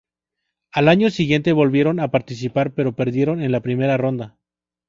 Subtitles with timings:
[0.71, 4.35] Al año siguiente volvieron a participar pero perdieron en la primera ronda.